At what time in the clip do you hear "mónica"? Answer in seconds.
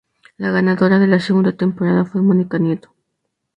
2.23-2.57